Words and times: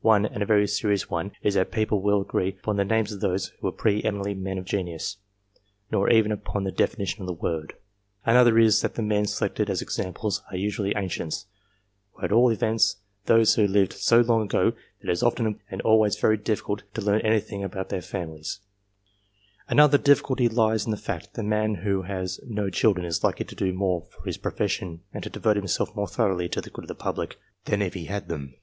One 0.00 0.26
and 0.26 0.42
a 0.42 0.46
very 0.46 0.66
serious 0.68 1.10
one 1.10 1.32
is 1.42 1.54
that 1.54 1.70
people 1.72 2.02
will 2.02 2.18
not 2.20 2.30
320 2.32 2.58
COMPARISON 2.62 2.66
OF 2.66 2.66
RESULTS 2.66 2.66
agree 2.66 2.70
upon 2.70 2.76
the 2.76 2.94
names 2.94 3.12
of 3.12 3.20
those 3.20 3.46
who 3.58 3.68
are 3.68 3.72
pre 3.72 4.04
eminently 4.04 4.34
men 4.34 4.58
of 4.58 4.64
genius, 4.64 5.16
nor 5.92 6.10
even 6.10 6.30
upon 6.32 6.62
the 6.62 6.72
definition 6.72 7.20
of 7.22 7.26
the 7.28 7.32
word. 7.32 7.74
Another 8.24 8.58
is, 8.58 8.80
that 8.80 8.94
the 8.94 9.02
men 9.02 9.26
selected 9.26 9.68
as 9.70 9.82
examples 9.82 10.42
are 10.50 10.56
usually 10.56 10.92
ancients, 10.96 11.46
or 12.14 12.24
at 12.24 12.32
all 12.32 12.50
events 12.50 12.96
those 13.26 13.54
who 13.54 13.66
lived 13.66 13.92
so 13.92 14.20
long 14.20 14.42
ago 14.42 14.70
that 14.70 15.08
it 15.08 15.12
is 15.12 15.22
often 15.22 15.46
impossible, 15.46 15.66
and 15.70 15.82
always 15.82 16.16
very 16.18 16.36
difficult, 16.36 16.82
to 16.94 17.00
learn 17.00 17.20
anything 17.22 17.64
about 17.64 17.88
their 17.88 18.02
families. 18.02 18.60
Another 19.68 19.98
difficulty 19.98 20.48
lies 20.48 20.84
in 20.84 20.92
the 20.92 20.96
fact, 20.96 21.34
that 21.34 21.40
a 21.40 21.44
man 21.44 21.76
who 21.76 22.02
has 22.02 22.40
no 22.46 22.70
children 22.70 23.04
is 23.04 23.24
likely 23.24 23.44
to 23.44 23.56
do 23.56 23.72
more 23.72 24.02
for 24.02 24.24
his 24.26 24.36
profession, 24.36 25.02
and 25.12 25.24
to 25.24 25.30
devote 25.30 25.56
himself 25.56 25.94
more 25.96 26.08
thoroughly 26.08 26.48
to 26.48 26.60
the 26.60 26.70
good 26.70 26.84
of 26.84 26.88
the 26.88 26.94
public, 26.94 27.36
than 27.66 27.82
if 27.82 27.94
he 27.94 28.04
had 28.06 28.28
them. 28.28 28.54